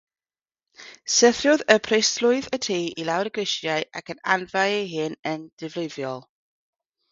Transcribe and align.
Syrthiodd 1.15 1.63
preswylydd 1.87 2.47
y 2.57 2.61
tŷ 2.67 2.79
i 3.03 3.05
lawr 3.11 3.31
y 3.31 3.33
grisiau 3.37 3.85
ac 4.01 4.11
anafu 4.17 4.65
ei 4.73 4.83
hun 4.97 5.17
yn 5.35 5.47
ddifrifol. 5.53 6.27